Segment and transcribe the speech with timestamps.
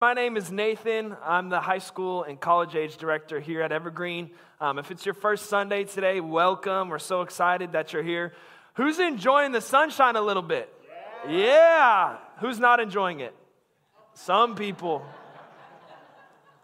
[0.00, 1.14] My name is Nathan.
[1.22, 4.30] I'm the high school and college age director here at Evergreen.
[4.58, 6.88] Um, if it's your first Sunday today, welcome.
[6.88, 8.32] We're so excited that you're here.
[8.76, 10.72] Who's enjoying the sunshine a little bit?
[11.28, 11.36] Yeah.
[11.36, 12.16] yeah.
[12.38, 13.34] Who's not enjoying it?
[14.14, 15.04] Some people.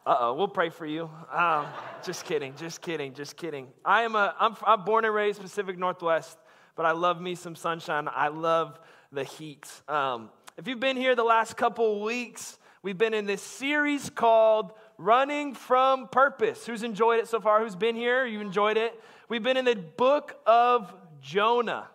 [0.06, 1.10] Uh oh, we'll pray for you.
[1.30, 1.66] Um,
[2.06, 3.66] just kidding, just kidding, just kidding.
[3.84, 6.38] I am a, I'm, I'm born and raised Pacific Northwest,
[6.74, 8.08] but I love me some sunshine.
[8.10, 8.80] I love
[9.12, 9.70] the heat.
[9.88, 12.56] Um, if you've been here the last couple weeks,
[12.86, 16.66] We've been in this series called Running from Purpose.
[16.66, 17.60] Who's enjoyed it so far?
[17.60, 18.24] Who's been here?
[18.24, 18.94] You enjoyed it?
[19.28, 21.88] We've been in the book of Jonah.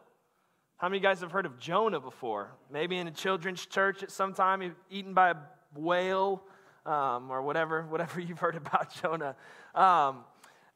[0.76, 2.52] How many of you guys have heard of Jonah before?
[2.70, 5.36] Maybe in a children's church at some time, eaten by a
[5.73, 6.44] whale
[6.86, 9.38] um, or whatever, whatever you've heard about Jonah.
[9.73, 10.26] Um,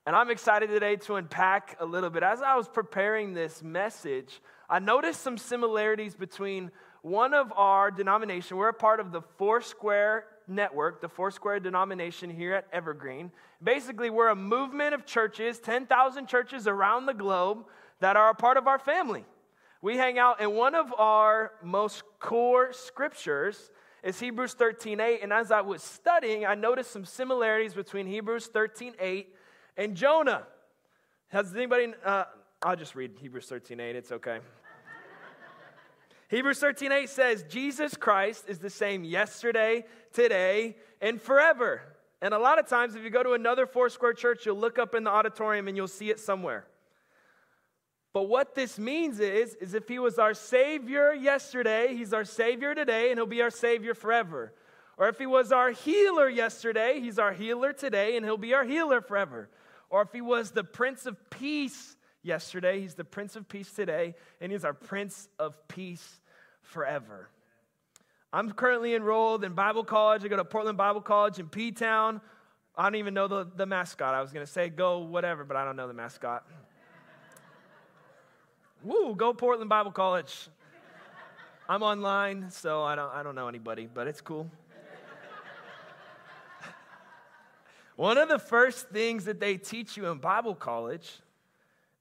[0.08, 2.24] and I'm excited today to unpack a little bit.
[2.24, 6.72] As I was preparing this message, I noticed some similarities between
[7.05, 12.55] one of our denomination, we're a part of the Foursquare network, the Foursquare denomination here
[12.55, 13.32] at Evergreen.
[13.62, 17.65] Basically, we're a movement of churches, 10,000 churches around the globe
[17.99, 19.24] that are a part of our family.
[19.84, 23.70] We hang out, and one of our most core scriptures
[24.02, 25.21] is Hebrews 13:8.
[25.21, 29.27] And as I was studying, I noticed some similarities between Hebrews 13:8
[29.77, 30.48] and Jonah.
[31.27, 31.93] Has anybody?
[32.04, 32.24] Uh,
[32.63, 33.96] I'll just read Hebrews 13:8.
[33.96, 34.40] It's okay.
[36.29, 41.81] Hebrews 13 8 says, Jesus Christ is the same yesterday, today, and forever.
[42.21, 44.96] And a lot of times, if you go to another Foursquare church, you'll look up
[44.96, 46.65] in the auditorium and you'll see it somewhere.
[48.13, 52.73] But what this means is, is if he was our Savior yesterday, he's our Savior
[52.73, 54.53] today, and he'll be our Savior forever.
[54.98, 58.63] Or if he was our healer yesterday, he's our healer today, and he'll be our
[58.63, 59.49] healer forever.
[59.90, 62.81] Or if he was the Prince of Peace yesterday.
[62.81, 66.19] He's the Prince of Peace today, and He's our Prince of Peace
[66.62, 67.29] forever.
[68.34, 70.25] I'm currently enrolled in Bible college.
[70.25, 72.19] I go to Portland Bible College in P Town.
[72.75, 74.13] I don't even know the, the mascot.
[74.13, 76.46] I was going to say go whatever, but I don't know the mascot.
[78.84, 80.50] Woo, go Portland Bible College.
[81.69, 84.52] I'm online, so I don't, I don't know anybody, but it's cool.
[87.96, 91.22] One of the first things that they teach you in Bible college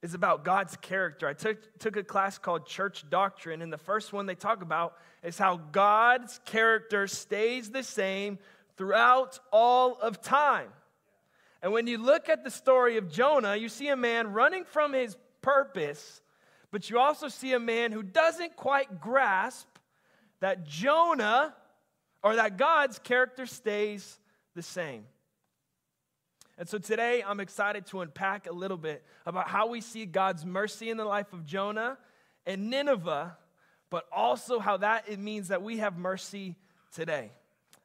[0.04, 1.26] is about God's character.
[1.26, 4.98] I took, took a class called Church Doctrine, and the first one they talk about
[5.22, 8.38] is how God's character stays the same
[8.76, 10.68] throughout all of time.
[11.62, 14.92] And when you look at the story of Jonah, you see a man running from
[14.92, 16.20] his purpose,
[16.70, 19.68] but you also see a man who doesn't quite grasp
[20.40, 21.54] that Jonah
[22.22, 24.18] or that God's character stays
[24.54, 25.06] the same.
[26.56, 30.46] And so today I'm excited to unpack a little bit about how we see God's
[30.46, 31.98] mercy in the life of Jonah
[32.46, 33.36] and Nineveh,
[33.90, 36.54] but also how that it means that we have mercy
[36.94, 37.32] today.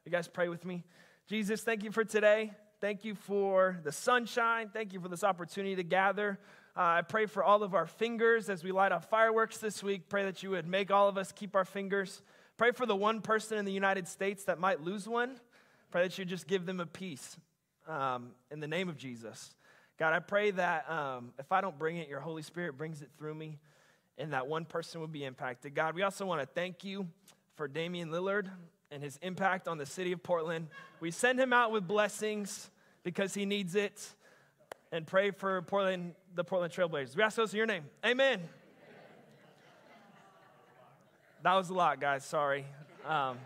[0.05, 0.83] You guys pray with me.
[1.27, 2.51] Jesus, thank you for today.
[2.79, 4.69] Thank you for the sunshine.
[4.71, 6.39] Thank you for this opportunity to gather.
[6.77, 10.09] Uh, I pray for all of our fingers as we light up fireworks this week.
[10.09, 12.21] Pray that you would make all of us keep our fingers.
[12.55, 15.39] Pray for the one person in the United States that might lose one.
[15.89, 17.35] Pray that you just give them a peace
[17.89, 19.53] um, in the name of Jesus.
[19.97, 23.09] God, I pray that um, if I don't bring it, your Holy Spirit brings it
[23.17, 23.59] through me
[24.17, 25.75] and that one person would be impacted.
[25.75, 27.07] God, we also want to thank you
[27.55, 28.49] for Damian Lillard
[28.91, 30.67] and his impact on the city of Portland.
[30.99, 32.69] We send him out with blessings
[33.03, 34.13] because he needs it
[34.91, 37.15] and pray for Portland, the Portland Trailblazers.
[37.15, 37.83] We ask those in your name.
[38.05, 38.41] Amen.
[41.43, 42.25] That was a lot, guys.
[42.25, 42.65] Sorry.
[43.07, 43.37] Um,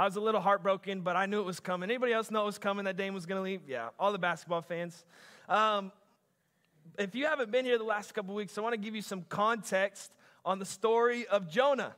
[0.00, 1.90] I was a little heartbroken, but I knew it was coming.
[1.90, 3.60] Anybody else know it was coming that Dame was going to leave?
[3.68, 5.04] Yeah, all the basketball fans.
[5.46, 5.92] Um,
[6.98, 9.26] if you haven't been here the last couple weeks, I want to give you some
[9.28, 10.10] context
[10.42, 11.94] on the story of Jonah.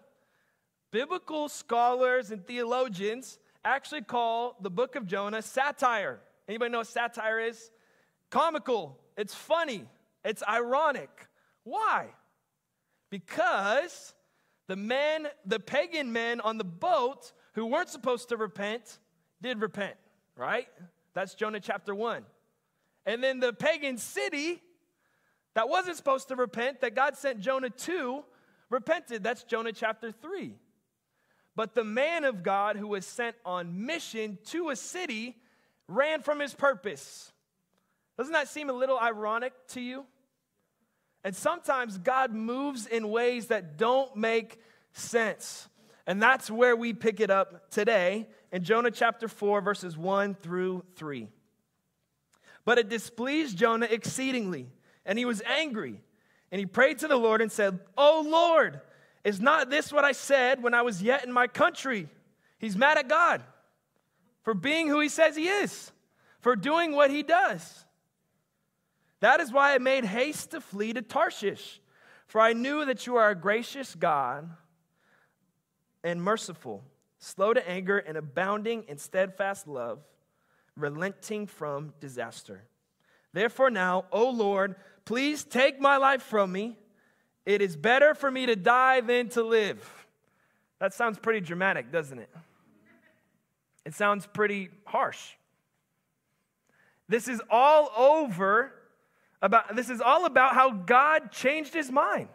[0.91, 6.19] Biblical scholars and theologians actually call the book of Jonah satire.
[6.49, 7.71] Anybody know what satire is?
[8.31, 8.99] Comical.
[9.17, 9.85] It's funny.
[10.25, 11.29] It's ironic.
[11.63, 12.09] Why?
[13.11, 14.13] Because
[14.67, 18.99] the men, the pagan men on the boat who weren't supposed to repent
[19.41, 19.97] did repent,
[20.37, 20.69] right?
[21.15, 22.25] That's Jonah chapter 1.
[23.07, 24.63] And then the pagan city
[25.55, 28.25] that wasn't supposed to repent, that God sent Jonah to,
[28.71, 29.23] repented.
[29.23, 30.55] That's Jonah chapter 3.
[31.55, 35.37] But the man of God who was sent on mission to a city
[35.89, 37.33] ran from his purpose.
[38.17, 40.07] Doesn't that seem a little ironic to you?
[41.25, 44.59] And sometimes God moves in ways that don't make
[44.93, 45.69] sense.
[46.07, 50.85] And that's where we pick it up today in Jonah chapter 4, verses 1 through
[50.97, 51.29] 3.
[52.65, 54.69] But it displeased Jonah exceedingly,
[55.07, 56.01] and he was angry.
[56.51, 58.81] And he prayed to the Lord and said, Oh Lord,
[59.25, 62.09] is not this what I said when I was yet in my country?
[62.59, 63.43] He's mad at God.
[64.43, 65.93] for being who he says he is,
[66.41, 67.85] for doing what he does.
[69.21, 71.81] That is why I made haste to flee to Tarshish,
[72.27, 74.51] for I knew that you are a gracious God
[76.05, 76.83] and merciful,
[77.19, 80.01] slow to anger and abounding in steadfast love,
[80.77, 82.63] relenting from disaster.
[83.33, 86.77] Therefore, now, O Lord, please take my life from me.
[87.47, 90.07] It is better for me to die than to live.
[90.79, 92.31] That sounds pretty dramatic, doesn't it?
[93.85, 95.33] It sounds pretty harsh.
[97.09, 98.73] This is all over
[99.41, 102.29] about this is all about how God changed his mind.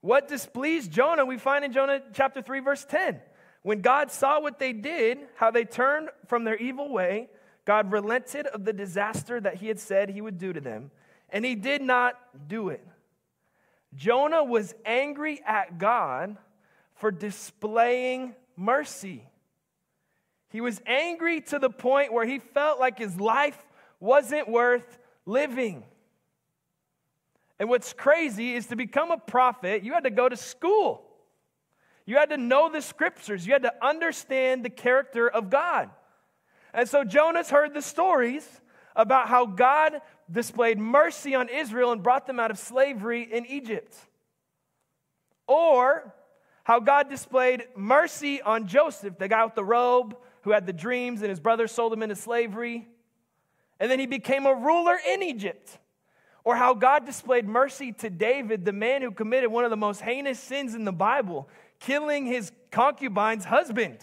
[0.00, 3.20] What displeased Jonah, we find in Jonah chapter 3 verse 10.
[3.62, 7.28] When God saw what they did, how they turned from their evil way,
[7.66, 10.90] God relented of the disaster that he had said he would do to them,
[11.28, 12.14] and he did not
[12.48, 12.86] do it.
[13.94, 16.36] Jonah was angry at God
[16.94, 19.28] for displaying mercy.
[20.48, 23.58] He was angry to the point where he felt like his life
[24.00, 25.84] wasn't worth living.
[27.60, 31.02] And what's crazy is to become a prophet, you had to go to school.
[32.06, 33.46] You had to know the scriptures.
[33.46, 35.90] You had to understand the character of God.
[36.72, 38.48] And so Jonah's heard the stories
[38.96, 40.00] about how God
[40.32, 43.94] displayed mercy on Israel and brought them out of slavery in Egypt.
[45.46, 46.14] Or
[46.64, 51.20] how God displayed mercy on Joseph, the guy with the robe who had the dreams
[51.20, 52.88] and his brothers sold him into slavery.
[53.78, 55.78] And then he became a ruler in Egypt.
[56.44, 60.00] Or how God displayed mercy to David, the man who committed one of the most
[60.00, 61.48] heinous sins in the Bible,
[61.78, 63.98] killing his concubine's husband.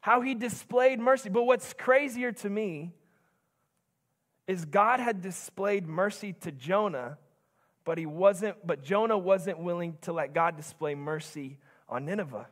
[0.00, 1.28] How he displayed mercy.
[1.28, 2.92] But what's crazier to me
[4.46, 7.18] is God had displayed mercy to Jonah,
[7.84, 11.58] but he wasn't but Jonah wasn't willing to let God display mercy
[11.88, 12.46] on Nineveh.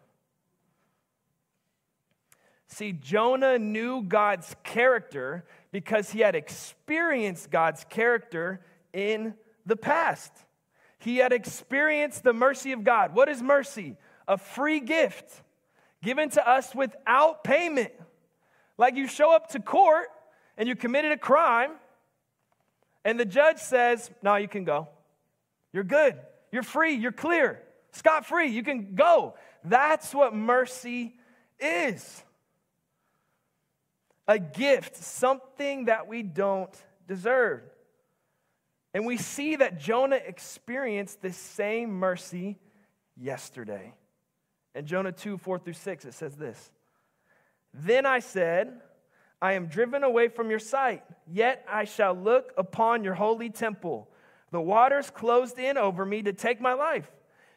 [2.66, 5.44] See, Jonah knew God's character
[5.74, 8.60] because he had experienced God's character
[8.92, 9.34] in
[9.66, 10.30] the past.
[11.00, 13.12] He had experienced the mercy of God.
[13.12, 13.96] What is mercy?
[14.28, 15.42] A free gift
[16.00, 17.90] given to us without payment.
[18.78, 20.06] Like you show up to court
[20.56, 21.72] and you committed a crime,
[23.04, 24.86] and the judge says, No, you can go.
[25.72, 26.14] You're good.
[26.52, 26.94] You're free.
[26.94, 27.60] You're clear.
[27.90, 28.46] Scot free.
[28.46, 29.34] You can go.
[29.64, 31.16] That's what mercy
[31.58, 32.22] is
[34.26, 36.74] a gift, something that we don't
[37.06, 37.62] deserve.
[38.92, 42.56] And we see that Jonah experienced this same mercy
[43.16, 43.92] yesterday.
[44.74, 46.70] In Jonah 2 4 through 6, it says this
[47.72, 48.80] Then I said,
[49.42, 54.08] I am driven away from your sight, yet I shall look upon your holy temple.
[54.52, 57.10] The waters closed in over me to take my life.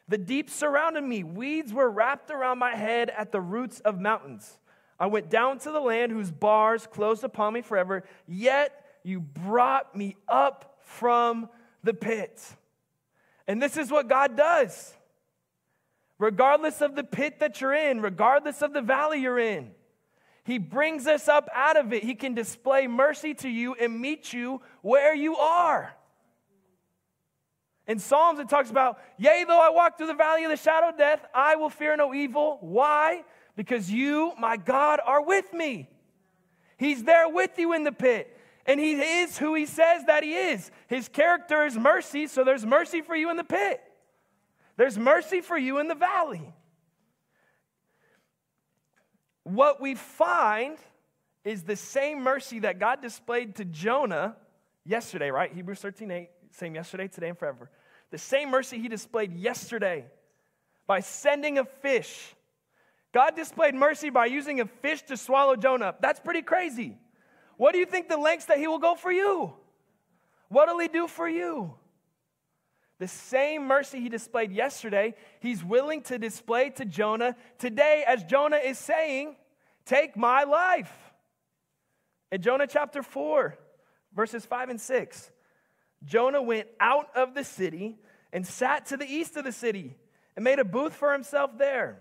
[0.08, 1.22] The deep surrounded me.
[1.22, 4.58] Weeds were wrapped around my head at the roots of mountains.
[5.00, 9.94] I went down to the land whose bars closed upon me forever, yet you brought
[9.94, 11.48] me up from
[11.84, 12.42] the pit.
[13.46, 14.94] And this is what God does.
[16.18, 19.70] Regardless of the pit that you're in, regardless of the valley you're in,
[20.42, 22.02] He brings us up out of it.
[22.02, 25.94] He can display mercy to you and meet you where you are.
[27.86, 30.90] In Psalms, it talks about, Yea, though I walk through the valley of the shadow
[30.90, 32.58] of death, I will fear no evil.
[32.60, 33.24] Why?
[33.58, 35.88] Because you, my God, are with me.
[36.76, 38.32] He's there with you in the pit.
[38.64, 40.70] And he is who he says that he is.
[40.86, 43.82] His character is mercy, so there's mercy for you in the pit.
[44.76, 46.54] There's mercy for you in the valley.
[49.42, 50.78] What we find
[51.42, 54.36] is the same mercy that God displayed to Jonah
[54.84, 55.52] yesterday, right?
[55.52, 57.72] Hebrews 13 8, same yesterday, today, and forever.
[58.12, 60.04] The same mercy he displayed yesterday
[60.86, 62.36] by sending a fish
[63.18, 65.92] God displayed mercy by using a fish to swallow Jonah.
[66.00, 66.96] That's pretty crazy.
[67.56, 69.54] What do you think the lengths that he will go for you?
[70.46, 71.74] What will he do for you?
[73.00, 78.58] The same mercy he displayed yesterday, he's willing to display to Jonah today, as Jonah
[78.58, 79.34] is saying,
[79.84, 80.92] Take my life.
[82.30, 83.58] In Jonah chapter 4,
[84.14, 85.30] verses 5 and 6,
[86.04, 87.98] Jonah went out of the city
[88.32, 89.96] and sat to the east of the city
[90.36, 91.98] and made a booth for himself there.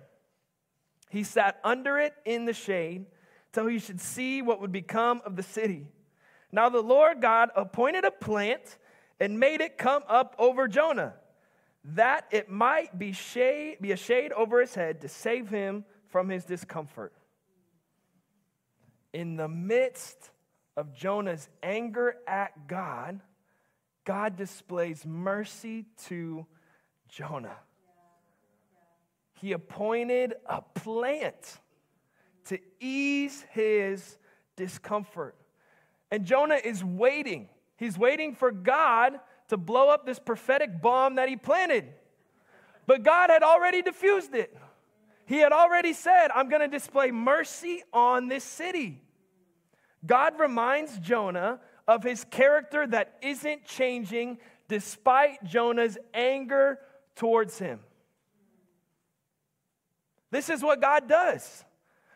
[1.09, 3.05] He sat under it in the shade
[3.53, 5.87] till he should see what would become of the city.
[6.51, 8.77] Now the Lord God appointed a plant
[9.19, 11.13] and made it come up over Jonah,
[11.83, 16.29] that it might be, shade, be a shade over his head to save him from
[16.29, 17.13] his discomfort.
[19.13, 20.31] In the midst
[20.75, 23.21] of Jonah's anger at God,
[24.05, 26.45] God displays mercy to
[27.09, 27.57] Jonah
[29.39, 31.59] he appointed a plant
[32.45, 34.17] to ease his
[34.55, 35.35] discomfort.
[36.11, 37.49] And Jonah is waiting.
[37.77, 41.85] He's waiting for God to blow up this prophetic bomb that he planted.
[42.85, 44.57] But God had already diffused it.
[45.25, 49.01] He had already said, I'm going to display mercy on this city.
[50.05, 56.79] God reminds Jonah of his character that isn't changing despite Jonah's anger
[57.15, 57.81] towards him.
[60.31, 61.63] This is what God does.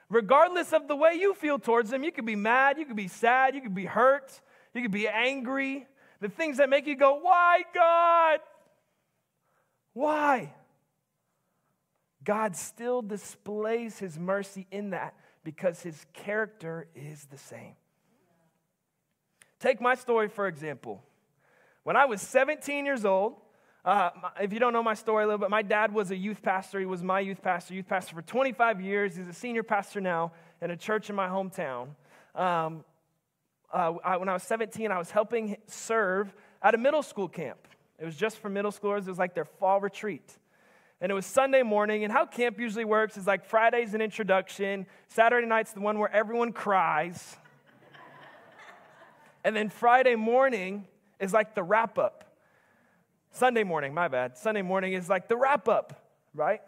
[0.09, 3.07] Regardless of the way you feel towards him, you could be mad, you could be
[3.07, 4.41] sad, you could be hurt,
[4.73, 5.87] you could be angry.
[6.19, 8.39] The things that make you go, Why, God?
[9.93, 10.53] Why?
[12.23, 17.75] God still displays his mercy in that because his character is the same.
[19.59, 21.03] Take my story, for example.
[21.83, 23.35] When I was 17 years old,
[23.83, 26.43] uh, if you don't know my story a little bit, my dad was a youth
[26.43, 26.79] pastor.
[26.79, 29.15] He was my youth pastor, youth pastor for 25 years.
[29.15, 31.89] He's a senior pastor now in a church in my hometown.
[32.35, 32.85] Um,
[33.73, 37.67] uh, I, when I was 17, I was helping serve at a middle school camp.
[37.97, 40.37] It was just for middle schoolers, it was like their fall retreat.
[40.99, 44.85] And it was Sunday morning, and how camp usually works is like Friday's an introduction,
[45.07, 47.37] Saturday night's the one where everyone cries.
[49.43, 50.85] and then Friday morning
[51.19, 52.30] is like the wrap up.
[53.31, 54.37] Sunday morning, my bad.
[54.37, 56.61] Sunday morning is like the wrap up, right?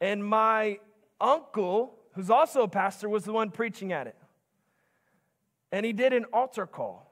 [0.00, 0.78] And my
[1.20, 4.16] uncle, who's also a pastor, was the one preaching at it.
[5.72, 7.10] And he did an altar call.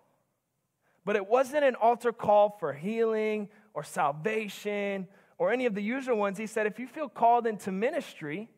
[1.04, 6.16] But it wasn't an altar call for healing or salvation or any of the usual
[6.16, 6.38] ones.
[6.38, 8.48] He said, if you feel called into ministry,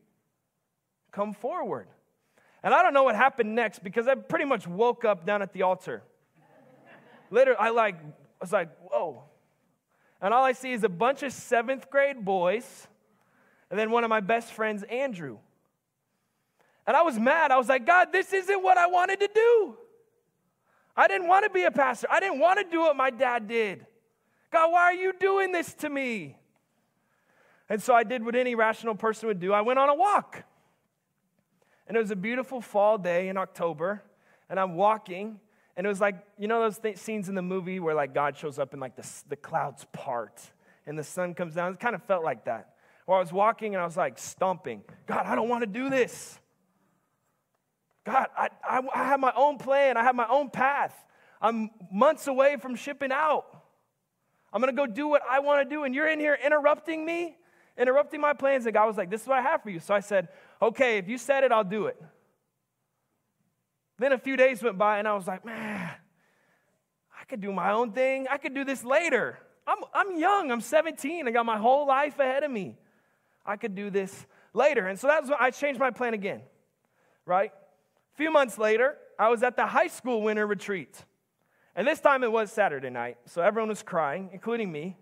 [1.10, 1.88] come forward.
[2.62, 5.54] And I don't know what happened next because I pretty much woke up down at
[5.54, 6.02] the altar.
[7.30, 9.22] Later, I like I was like, whoa.
[10.24, 12.88] And all I see is a bunch of seventh grade boys,
[13.68, 15.36] and then one of my best friends, Andrew.
[16.86, 17.50] And I was mad.
[17.50, 19.76] I was like, God, this isn't what I wanted to do.
[20.96, 22.06] I didn't want to be a pastor.
[22.10, 23.84] I didn't want to do what my dad did.
[24.50, 26.38] God, why are you doing this to me?
[27.68, 29.52] And so I did what any rational person would do.
[29.52, 30.42] I went on a walk.
[31.86, 34.02] And it was a beautiful fall day in October.
[34.48, 35.38] And I'm walking.
[35.76, 38.36] And it was like, you know, those th- scenes in the movie where like God
[38.36, 40.40] shows up and like the, the clouds part
[40.86, 41.72] and the sun comes down.
[41.72, 42.74] It kind of felt like that.
[43.06, 44.82] Where I was walking and I was like stomping.
[45.06, 46.38] God, I don't want to do this.
[48.04, 50.94] God, I, I, I have my own plan, I have my own path.
[51.40, 53.44] I'm months away from shipping out.
[54.52, 57.36] I'm gonna go do what I wanna do, and you're in here interrupting me,
[57.76, 58.66] interrupting my plans.
[58.66, 59.80] And God was like, This is what I have for you.
[59.80, 60.28] So I said,
[60.62, 62.00] Okay, if you said it, I'll do it.
[63.98, 65.90] Then a few days went by, and I was like, Man,
[67.20, 68.26] I could do my own thing.
[68.30, 69.38] I could do this later.
[69.66, 72.76] I'm, I'm young, I'm 17, I got my whole life ahead of me.
[73.46, 74.86] I could do this later.
[74.86, 76.42] And so that's when I changed my plan again,
[77.24, 77.50] right?
[77.50, 81.04] A few months later, I was at the high school winter retreat.
[81.76, 84.96] And this time it was Saturday night, so everyone was crying, including me.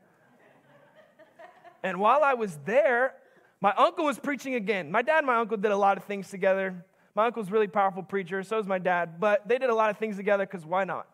[1.83, 3.15] and while I was there,
[3.61, 4.91] my uncle was preaching again.
[4.91, 6.85] My dad and my uncle did a lot of things together.
[7.15, 9.99] My uncle's really powerful preacher, so is my dad, but they did a lot of
[9.99, 11.07] things together because why not?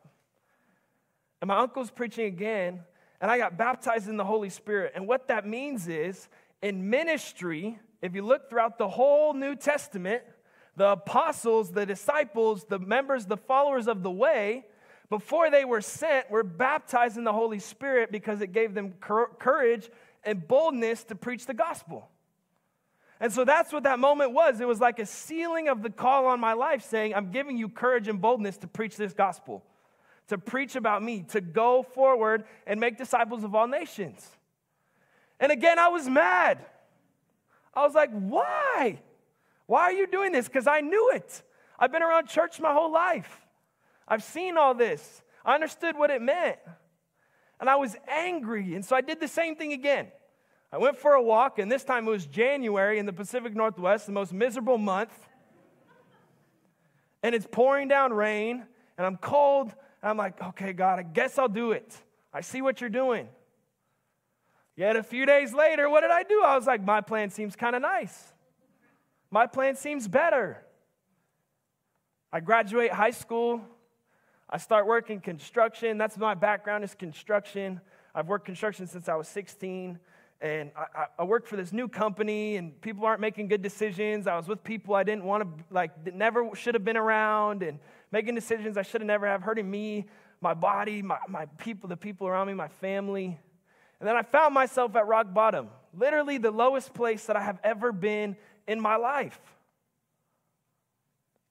[1.40, 2.80] And my uncle's preaching again,
[3.20, 4.92] and I got baptized in the Holy Spirit.
[4.94, 6.28] And what that means is,
[6.62, 10.22] in ministry, if you look throughout the whole New Testament,
[10.76, 14.66] the apostles, the disciples, the members, the followers of the way,
[15.10, 19.90] before they were sent, were baptized in the Holy Spirit because it gave them courage
[20.22, 22.08] and boldness to preach the gospel.
[23.20, 24.60] And so that's what that moment was.
[24.60, 27.68] It was like a sealing of the call on my life saying, I'm giving you
[27.68, 29.64] courage and boldness to preach this gospel,
[30.28, 34.28] to preach about me, to go forward and make disciples of all nations.
[35.40, 36.64] And again, I was mad.
[37.74, 39.00] I was like, why?
[39.66, 40.46] Why are you doing this?
[40.46, 41.42] Because I knew it.
[41.78, 43.46] I've been around church my whole life.
[44.06, 45.22] I've seen all this.
[45.44, 46.58] I understood what it meant.
[47.60, 48.74] And I was angry.
[48.74, 50.08] And so I did the same thing again.
[50.70, 54.06] I went for a walk, and this time it was January in the Pacific Northwest,
[54.06, 55.12] the most miserable month.
[57.22, 58.64] And it's pouring down rain,
[58.96, 59.74] and I'm cold.
[60.02, 61.96] And I'm like, okay, God, I guess I'll do it.
[62.32, 63.28] I see what you're doing.
[64.76, 66.42] Yet a few days later, what did I do?
[66.44, 68.32] I was like, my plan seems kind of nice.
[69.30, 70.62] My plan seems better.
[72.32, 73.62] I graduate high school.
[74.48, 75.98] I start working construction.
[75.98, 77.80] That's my background is construction.
[78.14, 79.98] I've worked construction since I was 16.
[80.40, 84.26] And I, I worked for this new company, and people aren't making good decisions.
[84.28, 87.80] I was with people I didn't want to, like, never should have been around, and
[88.12, 90.06] making decisions I should have never have, hurting me,
[90.40, 93.38] my body, my, my people, the people around me, my family.
[93.98, 97.58] And then I found myself at rock bottom, literally the lowest place that I have
[97.64, 98.36] ever been
[98.68, 99.40] in my life.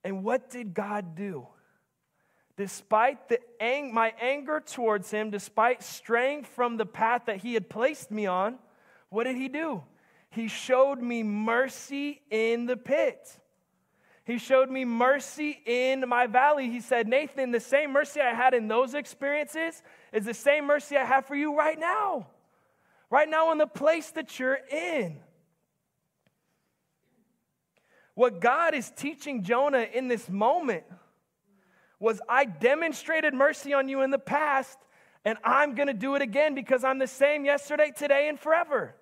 [0.05, 1.47] And what did God do?
[2.55, 7.69] Despite the ang- my anger towards him, despite straying from the path that he had
[7.69, 8.57] placed me on,
[9.09, 9.83] what did he do?
[10.29, 13.39] He showed me mercy in the pit.
[14.25, 16.69] He showed me mercy in my valley.
[16.69, 20.97] He said, Nathan, the same mercy I had in those experiences is the same mercy
[20.97, 22.27] I have for you right now.
[23.09, 25.21] Right now, in the place that you're in.
[28.15, 30.83] What God is teaching Jonah in this moment
[31.99, 34.77] was I demonstrated mercy on you in the past,
[35.27, 38.95] and I'm going to do it again because I'm the same yesterday, today, and forever.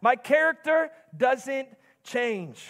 [0.00, 1.66] My character doesn't
[2.04, 2.64] change.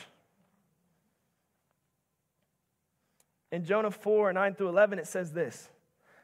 [3.52, 5.68] In Jonah 4 9 through 11, it says this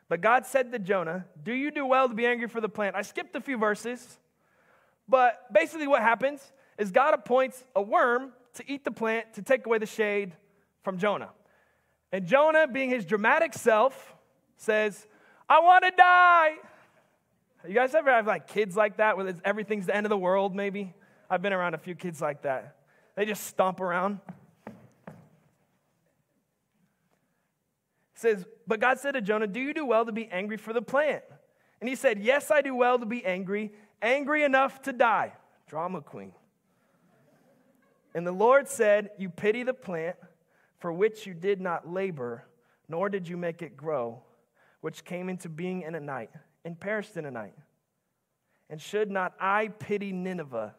[0.09, 2.97] But God said to Jonah, Do you do well to be angry for the plant?
[2.97, 4.19] I skipped a few verses,
[5.07, 6.41] but basically what happens
[6.79, 10.33] is God appoints a worm to eat the plant to take away the shade
[10.83, 11.33] from Jonah.
[12.13, 14.15] And Jonah, being his dramatic self,
[14.57, 15.07] says,
[15.53, 16.55] I want to die.
[17.69, 20.55] You guys ever have like kids like that where everything's the end of the world,
[20.55, 20.95] maybe?
[21.29, 22.77] I've been around a few kids like that.
[23.17, 24.21] They just stomp around.
[28.15, 30.81] says, But God said to Jonah, Do you do well to be angry for the
[30.81, 31.23] plant?
[31.81, 35.35] And he said, Yes, I do well to be angry, angry enough to die.
[35.67, 36.33] Drama queen.
[38.15, 40.17] And the Lord said, You pity the plant
[40.79, 42.47] for which you did not labor,
[42.89, 44.23] nor did you make it grow,
[44.83, 46.31] which came into being in a night
[46.65, 47.55] and perished in a night.
[48.71, 50.75] And should not I pity Nineveh,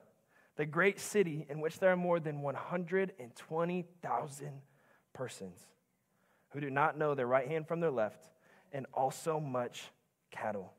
[0.55, 4.62] the great city in which there are more than 120,000
[5.13, 5.67] persons?
[6.53, 8.29] who do not know their right hand from their left,
[8.72, 9.86] and also much
[10.31, 10.72] cattle.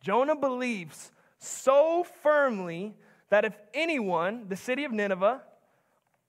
[0.00, 2.94] Jonah believes so firmly
[3.28, 5.42] that if anyone, the city of Nineveh,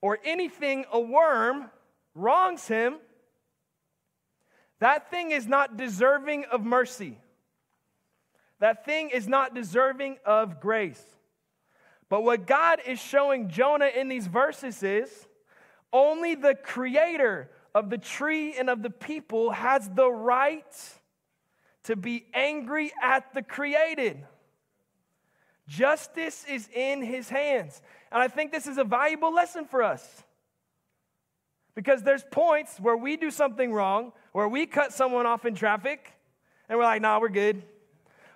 [0.01, 1.69] or anything, a worm,
[2.13, 2.97] wrongs him,
[4.81, 7.19] that thing is not deserving of mercy.
[8.59, 11.03] That thing is not deserving of grace.
[12.09, 15.27] But what God is showing Jonah in these verses is
[15.93, 20.65] only the creator of the tree and of the people has the right
[21.83, 24.17] to be angry at the created.
[25.67, 27.83] Justice is in his hands.
[28.11, 30.23] And I think this is a valuable lesson for us.
[31.75, 36.13] Because there's points where we do something wrong, where we cut someone off in traffic,
[36.69, 37.63] and we're like, nah, we're good.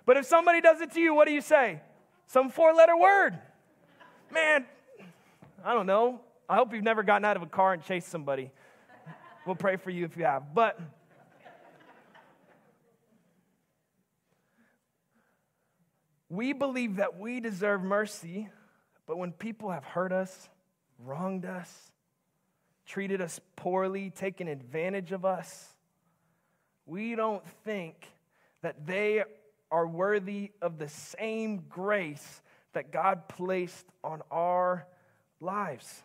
[0.04, 1.80] But if somebody does it to you, what do you say?
[2.26, 3.38] Some four letter word.
[4.30, 4.66] Man,
[5.64, 6.20] I don't know.
[6.48, 8.50] I hope you've never gotten out of a car and chased somebody.
[9.46, 10.54] We'll pray for you if you have.
[10.54, 10.78] But
[16.28, 18.48] we believe that we deserve mercy,
[19.06, 20.48] but when people have hurt us,
[20.98, 21.92] wronged us,
[22.86, 25.75] treated us poorly, taken advantage of us,
[26.86, 28.06] we don't think
[28.62, 29.24] that they
[29.70, 34.86] are worthy of the same grace that God placed on our
[35.40, 36.02] lives.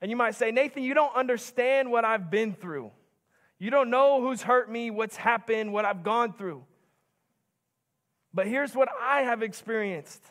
[0.00, 2.90] And you might say, Nathan, you don't understand what I've been through.
[3.58, 6.64] You don't know who's hurt me, what's happened, what I've gone through.
[8.32, 10.22] But here's what I have experienced.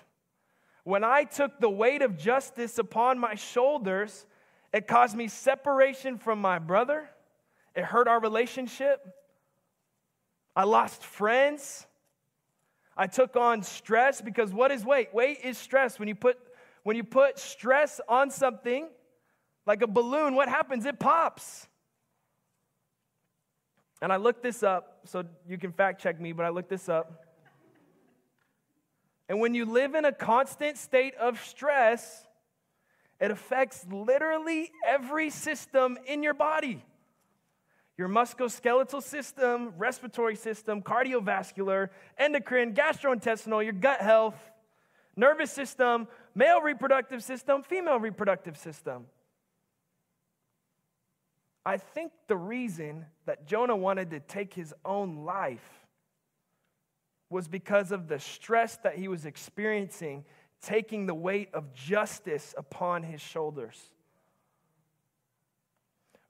[0.83, 4.25] When I took the weight of justice upon my shoulders,
[4.73, 7.09] it caused me separation from my brother.
[7.75, 9.05] It hurt our relationship.
[10.55, 11.87] I lost friends.
[12.95, 15.13] I took on stress because what is weight?
[15.13, 15.97] Weight is stress.
[15.97, 16.37] When you put
[16.83, 18.89] when you put stress on something,
[19.65, 20.85] like a balloon, what happens?
[20.85, 21.67] It pops.
[24.01, 26.89] And I looked this up, so you can fact check me, but I looked this
[26.89, 27.23] up.
[29.29, 32.27] And when you live in a constant state of stress,
[33.21, 36.83] it affects literally every system in your body
[37.97, 44.35] your musculoskeletal system, respiratory system, cardiovascular, endocrine, gastrointestinal, your gut health,
[45.15, 49.05] nervous system, male reproductive system, female reproductive system.
[51.65, 55.87] I think the reason that Jonah wanted to take his own life
[57.29, 60.25] was because of the stress that he was experiencing,
[60.61, 63.79] taking the weight of justice upon his shoulders.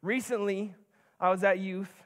[0.02, 0.76] Recently,
[1.23, 2.03] I was at youth,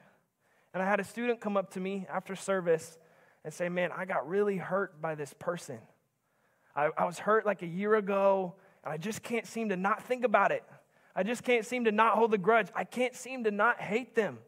[0.72, 2.96] and I had a student come up to me after service
[3.44, 5.78] and say, Man, I got really hurt by this person.
[6.76, 8.54] I, I was hurt like a year ago,
[8.84, 10.62] and I just can't seem to not think about it.
[11.16, 12.68] I just can't seem to not hold a grudge.
[12.76, 14.38] I can't seem to not hate them.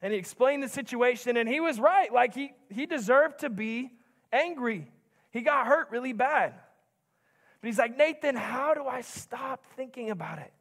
[0.00, 2.10] And he explained the situation, and he was right.
[2.10, 3.90] Like, he, he deserved to be
[4.32, 4.90] angry.
[5.32, 6.54] He got hurt really bad.
[7.60, 10.52] But he's like, Nathan, how do I stop thinking about it?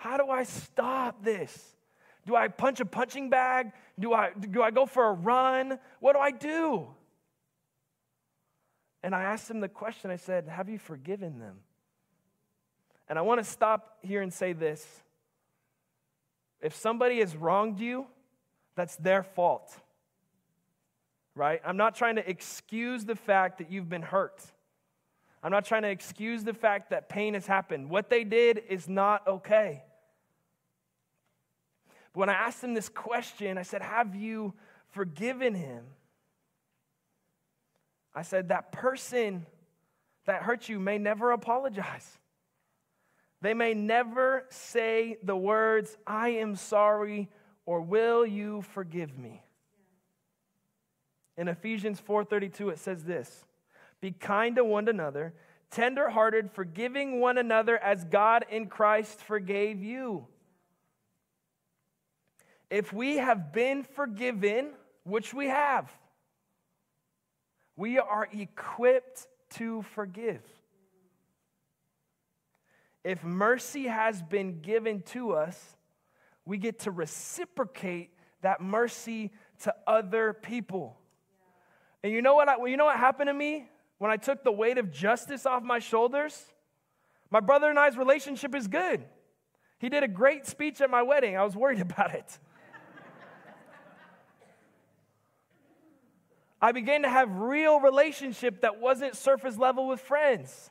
[0.00, 1.76] How do I stop this?
[2.26, 3.72] Do I punch a punching bag?
[3.98, 5.78] Do I, do I go for a run?
[6.00, 6.86] What do I do?
[9.02, 11.56] And I asked him the question I said, Have you forgiven them?
[13.10, 14.86] And I want to stop here and say this.
[16.62, 18.06] If somebody has wronged you,
[18.76, 19.70] that's their fault.
[21.34, 21.60] Right?
[21.62, 24.40] I'm not trying to excuse the fact that you've been hurt.
[25.42, 27.90] I'm not trying to excuse the fact that pain has happened.
[27.90, 29.82] What they did is not okay.
[32.12, 34.54] But when I asked him this question, I said, Have you
[34.90, 35.84] forgiven him?
[38.14, 39.46] I said, That person
[40.26, 42.18] that hurt you may never apologize.
[43.40, 47.28] They may never say the words, I am sorry,
[47.64, 49.42] or will you forgive me?
[51.36, 53.46] In Ephesians 4:32 it says this,
[54.00, 55.34] be kind to one another,
[55.70, 60.26] tenderhearted, forgiving one another as God in Christ forgave you.
[62.70, 64.70] If we have been forgiven,
[65.04, 65.90] which we have,
[67.76, 70.42] we are equipped to forgive.
[73.02, 75.58] If mercy has been given to us,
[76.44, 78.10] we get to reciprocate
[78.42, 79.30] that mercy
[79.62, 80.96] to other people.
[82.02, 84.52] And you know what, I, you know what happened to me when I took the
[84.52, 86.46] weight of justice off my shoulders?
[87.30, 89.04] My brother and I's relationship is good.
[89.78, 91.36] He did a great speech at my wedding.
[91.36, 92.38] I was worried about it.
[96.60, 100.70] I began to have real relationship that wasn't surface level with friends.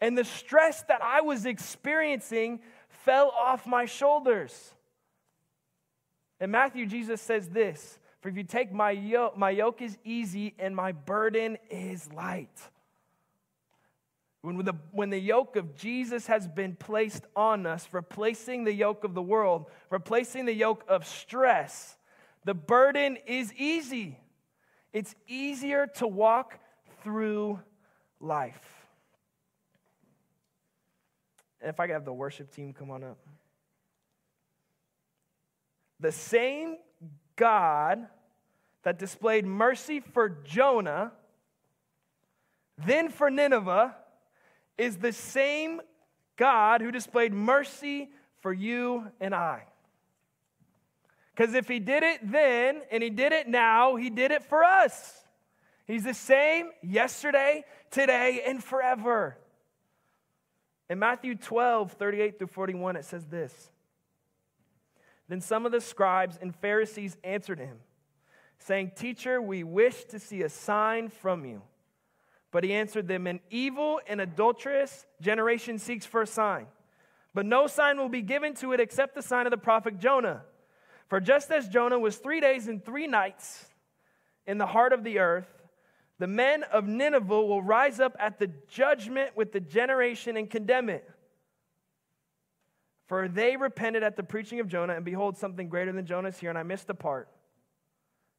[0.00, 4.74] And the stress that I was experiencing fell off my shoulders.
[6.40, 10.54] In Matthew, Jesus says this For if you take my yoke, my yoke is easy
[10.58, 12.58] and my burden is light.
[14.42, 19.04] When the, when the yoke of Jesus has been placed on us, replacing the yoke
[19.04, 21.98] of the world, replacing the yoke of stress,
[22.46, 24.18] the burden is easy.
[24.92, 26.58] It's easier to walk
[27.02, 27.60] through
[28.20, 28.60] life.
[31.60, 33.18] And if I could have the worship team come on up.
[36.00, 36.76] The same
[37.36, 38.06] God
[38.82, 41.12] that displayed mercy for Jonah,
[42.78, 43.94] then for Nineveh,
[44.78, 45.82] is the same
[46.36, 48.08] God who displayed mercy
[48.40, 49.64] for you and I.
[51.40, 54.62] Because if he did it then and he did it now, he did it for
[54.62, 55.24] us.
[55.86, 59.38] He's the same yesterday, today, and forever.
[60.90, 63.70] In Matthew 12, 38 through 41, it says this
[65.30, 67.78] Then some of the scribes and Pharisees answered him,
[68.58, 71.62] saying, Teacher, we wish to see a sign from you.
[72.50, 76.66] But he answered them, An evil and adulterous generation seeks for a sign,
[77.32, 80.42] but no sign will be given to it except the sign of the prophet Jonah.
[81.10, 83.66] For just as Jonah was three days and three nights
[84.46, 85.48] in the heart of the earth,
[86.20, 90.88] the men of Nineveh will rise up at the judgment with the generation and condemn
[90.88, 91.10] it.
[93.06, 96.38] For they repented at the preaching of Jonah, and behold, something greater than Jonah is
[96.38, 97.28] here, and I missed a part.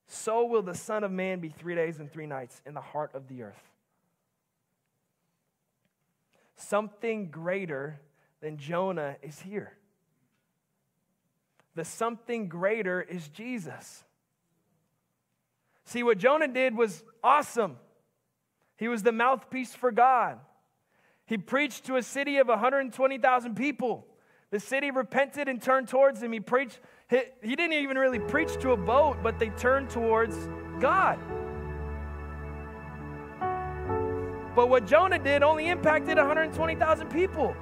[0.07, 3.11] So will the Son of Man be three days and three nights in the heart
[3.13, 3.69] of the earth.
[6.55, 7.99] Something greater
[8.39, 9.73] than Jonah is here
[11.75, 14.03] the something greater is Jesus.
[15.85, 17.77] See, what Jonah did was awesome.
[18.77, 20.39] He was the mouthpiece for God.
[21.25, 24.05] He preached to a city of 120,000 people.
[24.51, 26.33] The city repented and turned towards him.
[26.33, 26.79] He preached,
[27.09, 30.35] he, he didn't even really preach to a boat, but they turned towards
[30.79, 31.19] God.
[34.53, 37.53] But what Jonah did only impacted 120,000 people.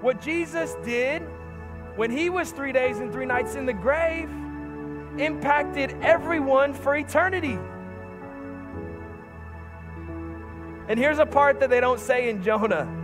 [0.00, 1.22] What Jesus did
[1.96, 4.28] when he was three days and three nights in the grave,
[5.18, 7.58] impacted everyone for eternity.
[10.88, 13.00] And here's a part that they don't say in Jonah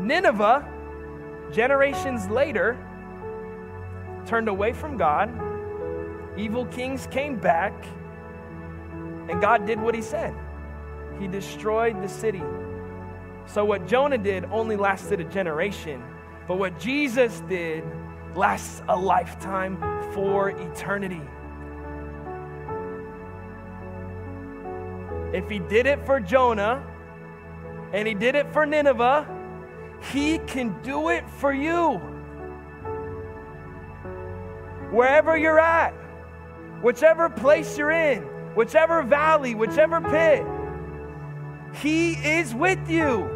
[0.00, 0.64] Nineveh,
[1.52, 2.78] generations later,
[4.24, 5.28] turned away from God.
[6.38, 7.72] Evil kings came back,
[9.28, 10.32] and God did what he said.
[11.18, 12.42] He destroyed the city.
[13.46, 16.02] So, what Jonah did only lasted a generation
[16.46, 17.84] but what Jesus did
[18.34, 19.78] lasts a lifetime
[20.12, 21.22] for eternity.
[25.32, 26.86] If he did it for Jonah
[27.92, 29.26] and he did it for Nineveh,
[30.12, 32.00] he can do it for you.
[34.90, 35.92] Wherever you're at,
[36.80, 38.22] whichever place you're in,
[38.54, 40.46] whichever valley, whichever pit,
[41.82, 43.35] he is with you.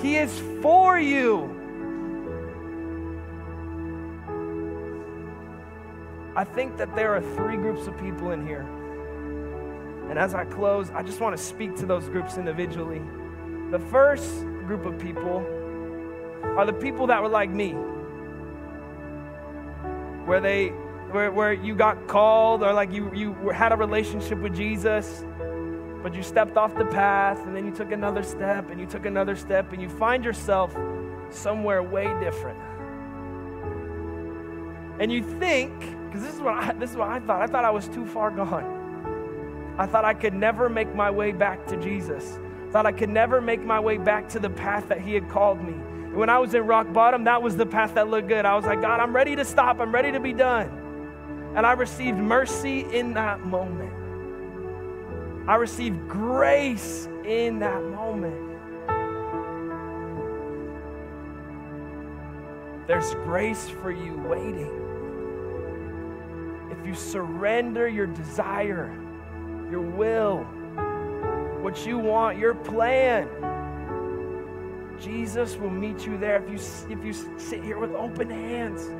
[0.00, 1.50] He is for you.
[6.36, 8.66] I think that there are three groups of people in here.
[10.10, 13.02] And as I close, I just want to speak to those groups individually.
[13.70, 15.46] The first group of people
[16.56, 17.72] are the people that were like me,
[20.26, 20.72] where they
[21.14, 25.24] where, where you got called or like you, you had a relationship with Jesus,
[26.04, 29.06] but you stepped off the path and then you took another step and you took
[29.06, 30.76] another step and you find yourself
[31.30, 32.58] somewhere way different.
[35.00, 37.40] And you think, because this is what I, this is what I thought.
[37.40, 39.74] I thought I was too far gone.
[39.78, 42.38] I thought I could never make my way back to Jesus.
[42.70, 45.64] Thought I could never make my way back to the path that He had called
[45.64, 45.72] me.
[45.72, 48.44] And when I was in rock bottom, that was the path that looked good.
[48.44, 49.80] I was like, God, I'm ready to stop.
[49.80, 50.68] I'm ready to be done.
[51.56, 54.03] And I received mercy in that moment.
[55.46, 58.34] I received grace in that moment.
[62.86, 64.70] There's grace for you waiting.
[66.70, 68.92] If you surrender your desire,
[69.70, 70.44] your will,
[71.62, 73.28] what you want, your plan,
[75.00, 76.42] Jesus will meet you there.
[76.42, 76.58] If you,
[76.96, 78.90] if you sit here with open hands,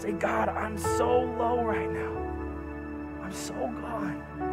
[0.00, 3.20] Say, God, I'm so low right now.
[3.22, 4.49] I'm so gone.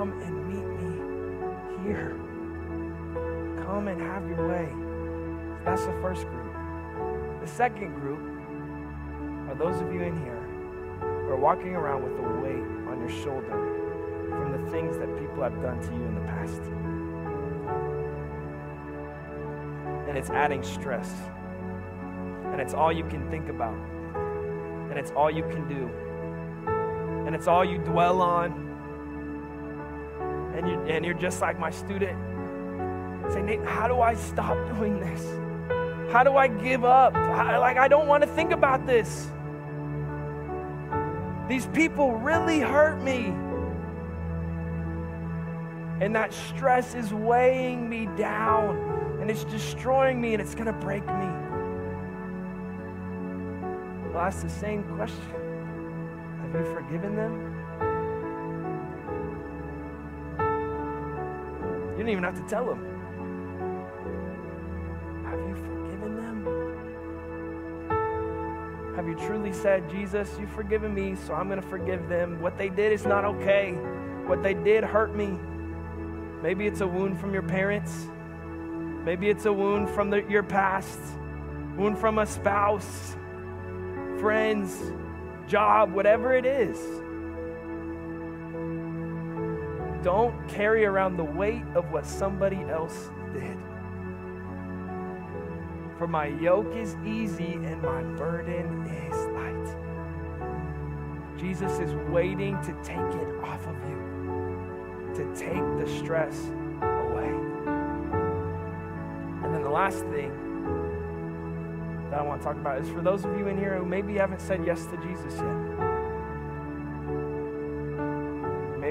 [0.00, 2.16] Come and meet me here.
[3.66, 4.66] Come and have your way.
[5.62, 6.54] That's the first group.
[7.42, 8.18] The second group
[9.50, 10.40] are those of you in here
[11.00, 13.50] who are walking around with a weight on your shoulder
[14.30, 16.62] from the things that people have done to you in the past.
[20.08, 21.12] And it's adding stress.
[22.52, 23.76] And it's all you can think about
[24.88, 25.90] and it's all you can do.
[27.26, 28.69] And it's all you dwell on.
[30.60, 32.18] And, you, and you're just like my student.
[33.32, 35.24] Say, Nate, how do I stop doing this?
[36.12, 37.14] How do I give up?
[37.14, 39.30] How, like, I don't want to think about this.
[41.48, 43.32] These people really hurt me.
[46.04, 50.74] And that stress is weighing me down and it's destroying me and it's going to
[50.74, 51.26] break me.
[54.12, 55.22] I'll ask the same question
[56.42, 57.59] Have you forgiven them?
[62.00, 62.78] You don't even have to tell them.
[65.26, 66.46] Have you forgiven them?
[68.96, 72.40] Have you truly said, Jesus, you've forgiven me, so I'm going to forgive them?
[72.40, 73.72] What they did is not okay.
[74.24, 75.38] What they did hurt me.
[76.42, 78.06] Maybe it's a wound from your parents.
[79.04, 81.00] Maybe it's a wound from the, your past,
[81.76, 83.14] wound from a spouse,
[84.18, 84.74] friends,
[85.46, 86.78] job, whatever it is.
[90.02, 93.58] Don't carry around the weight of what somebody else did.
[95.98, 99.76] For my yoke is easy and my burden is light.
[101.38, 106.48] Jesus is waiting to take it off of you, to take the stress
[106.80, 107.28] away.
[109.44, 110.32] And then the last thing
[112.10, 114.14] that I want to talk about is for those of you in here who maybe
[114.14, 115.69] haven't said yes to Jesus yet.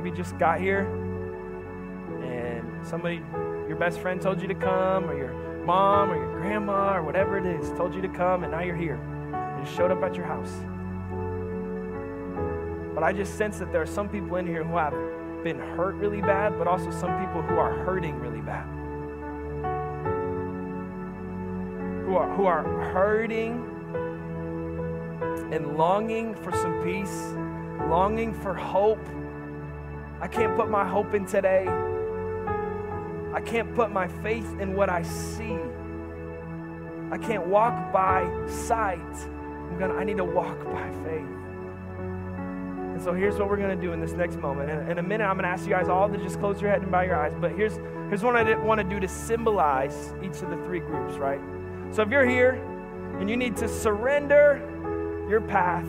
[0.01, 0.87] Maybe just got here
[2.23, 3.17] and somebody,
[3.67, 5.33] your best friend told you to come, or your
[5.65, 8.77] mom, or your grandma, or whatever it is, told you to come, and now you're
[8.77, 8.97] here.
[9.59, 10.53] You showed up at your house.
[12.95, 14.93] But I just sense that there are some people in here who have
[15.43, 18.65] been hurt really bad, but also some people who are hurting really bad.
[22.05, 23.61] who are, who are hurting
[25.51, 27.33] and longing for some peace,
[27.89, 29.05] longing for hope.
[30.21, 31.65] I can't put my hope in today.
[33.33, 35.57] I can't put my faith in what I see.
[37.11, 38.99] I can't walk by sight.
[38.99, 41.39] I'm gonna, I need to walk by faith.
[42.99, 44.69] And so here's what we're gonna do in this next moment.
[44.69, 46.81] In, in a minute, I'm gonna ask you guys all to just close your head
[46.81, 47.33] and bow your eyes.
[47.39, 47.77] But here's,
[48.09, 51.39] here's what I want to do to symbolize each of the three groups, right?
[51.91, 52.53] So if you're here
[53.19, 54.61] and you need to surrender
[55.29, 55.85] your path,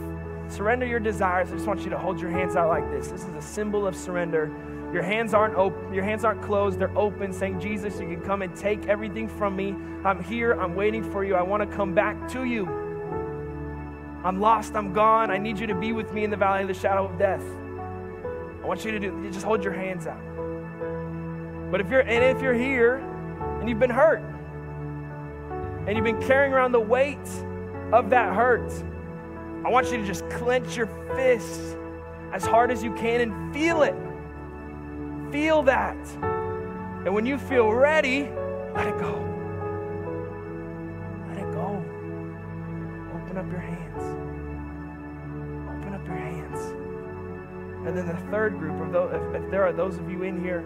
[0.53, 3.09] surrender your desires, I just want you to hold your hands out like this.
[3.09, 4.51] This is a symbol of surrender.
[4.93, 8.43] Your hands aren't open, your hands aren't closed, they're open, saying, Jesus, you can come
[8.43, 9.77] and take everything from me.
[10.05, 11.37] I'm here, I'm waiting for you.
[11.37, 12.67] I want to come back to you.
[14.25, 15.31] I'm lost, I'm gone.
[15.31, 17.43] I need you to be with me in the valley of the shadow of death.
[18.63, 20.21] I want you to do just hold your hands out.
[21.71, 22.97] But if you're and if you're here
[23.61, 24.23] and you've been hurt,
[25.87, 27.19] and you've been carrying around the weight
[27.93, 28.71] of that hurt,
[29.65, 31.77] I want you to just clench your fists
[32.33, 33.95] as hard as you can and feel it.
[35.31, 35.97] Feel that.
[37.05, 38.31] And when you feel ready,
[38.75, 39.13] let it go.
[41.29, 41.85] Let it go.
[43.15, 44.03] Open up your hands.
[45.77, 46.61] Open up your hands.
[47.87, 50.63] And then the third group, of those, if there are those of you in here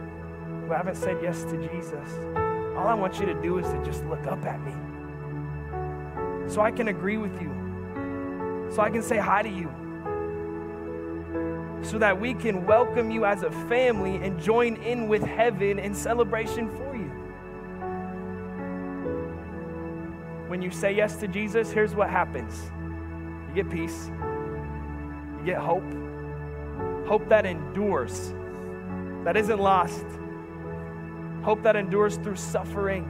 [0.66, 2.09] who haven't said yes to Jesus,
[2.76, 4.72] all I want you to do is to just look up at me
[6.48, 7.63] so I can agree with you
[8.74, 9.70] so I can say hi to you,
[11.82, 15.94] so that we can welcome you as a family and join in with heaven in
[15.94, 17.10] celebration for you.
[20.48, 22.72] When you say yes to Jesus, here's what happens.
[23.48, 24.10] You get peace,
[25.38, 25.84] you get hope,
[27.06, 28.34] hope that endures,
[29.22, 30.04] that isn't lost,
[31.42, 33.04] hope that endures through suffering,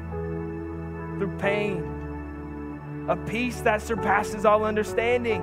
[1.19, 5.43] through pain, a peace that surpasses all understanding.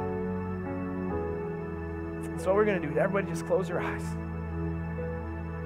[2.42, 2.98] That's what we're going to do.
[2.98, 4.02] Everybody just close your eyes.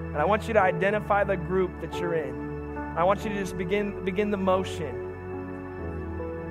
[0.07, 2.77] And I want you to identify the group that you're in.
[2.97, 4.93] I want you to just begin, begin the motion.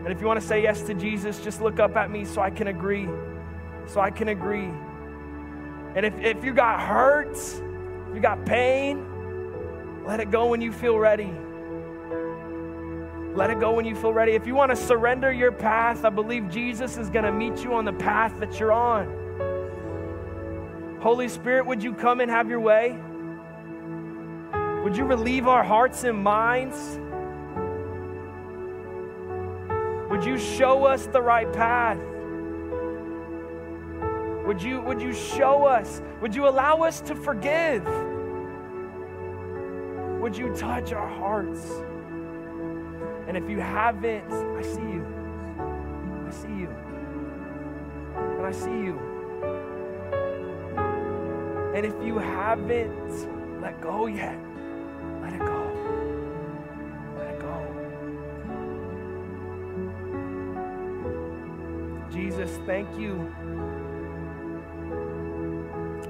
[0.02, 2.40] And if you want to say yes to Jesus, just look up at me so
[2.40, 3.06] I can agree.
[3.86, 4.70] So I can agree.
[5.94, 7.36] And if, if you got hurt,
[8.14, 9.04] you got pain,
[10.06, 11.30] let it go when you feel ready.
[13.34, 14.32] Let it go when you feel ready.
[14.32, 17.74] If you want to surrender your path, I believe Jesus is going to meet you
[17.74, 19.23] on the path that you're on.
[21.04, 22.98] Holy Spirit, would you come and have your way?
[24.82, 26.98] Would you relieve our hearts and minds?
[30.10, 31.98] Would you show us the right path?
[34.46, 36.00] Would you, would you show us?
[36.22, 37.84] Would you allow us to forgive?
[40.22, 41.66] Would you touch our hearts?
[43.28, 45.06] And if you haven't, I see you.
[46.26, 46.74] I see you.
[48.38, 49.14] And I see you.
[51.74, 54.38] And if you haven't let go yet,
[55.20, 55.72] let it go.
[57.18, 57.66] Let it go.
[62.12, 63.34] Jesus, thank you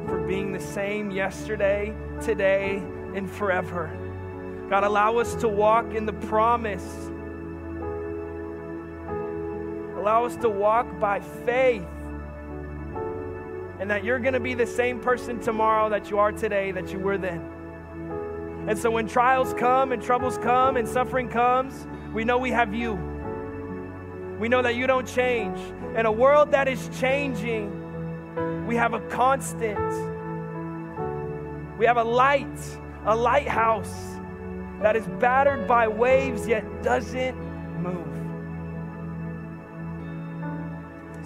[0.07, 2.83] for being the same yesterday, today,
[3.15, 3.91] and forever.
[4.69, 7.11] God, allow us to walk in the promise.
[9.97, 11.87] Allow us to walk by faith.
[13.85, 16.91] And that you're going to be the same person tomorrow that you are today, that
[16.91, 17.43] you were then.
[18.67, 22.73] And so when trials come and troubles come and suffering comes, we know we have
[22.73, 22.95] you.
[24.41, 25.59] We know that you don't change.
[25.99, 29.79] In a world that is changing, we have a constant.
[31.79, 32.59] We have a light,
[33.05, 34.19] a lighthouse
[34.81, 37.37] that is battered by waves yet doesn't
[37.83, 38.09] move.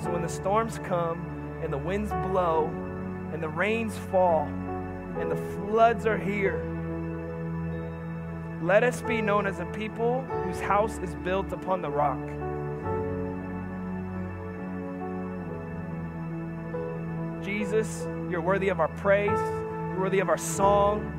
[0.03, 2.67] So when the storms come and the winds blow
[3.33, 4.47] and the rains fall
[5.19, 6.63] and the floods are here,
[8.63, 12.19] let us be known as a people whose house is built upon the rock.
[17.45, 21.15] Jesus, you're worthy of our praise, you're worthy of our song.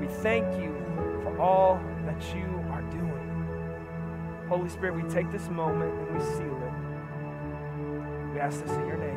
[0.00, 0.72] We thank you
[1.22, 4.46] for all that you are doing.
[4.48, 6.61] Holy Spirit, we take this moment and we seal it.
[8.42, 9.11] Ask this in your name.